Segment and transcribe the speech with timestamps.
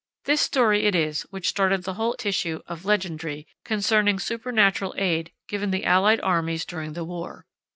[0.25, 5.69] This story it is which started the whole tissue of legendry concerning supernatural aid given
[5.69, 7.45] the allied armies during the war.